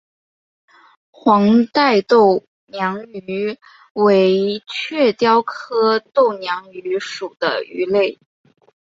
[1.11, 3.55] 黄带豆娘鱼
[3.93, 8.17] 为雀鲷科豆娘鱼属的鱼类。